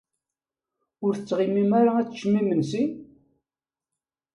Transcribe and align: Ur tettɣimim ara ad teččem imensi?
Ur 1.05 1.13
tettɣimim 1.15 1.71
ara 1.79 1.91
ad 1.97 2.07
teččem 2.07 2.33
imensi? 2.41 2.83